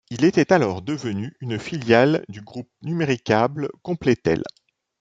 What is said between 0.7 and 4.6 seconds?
devenu une filiale du groupe Numericable-Completel.